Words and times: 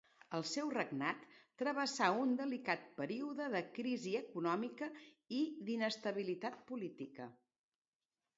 El 0.35 0.43
seu 0.51 0.69
regnat 0.75 1.19
travessà 1.61 2.07
un 2.21 2.31
delicat 2.39 2.87
període 3.01 3.51
de 3.57 3.61
crisi 3.77 4.15
econòmica 4.23 4.89
i 5.43 5.43
d'inestabilitat 5.69 6.59
política. 6.75 7.29